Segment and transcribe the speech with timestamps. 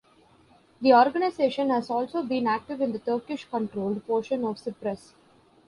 [0.81, 5.13] The organization has also been active in the Turkish-controlled portion of Cyprus.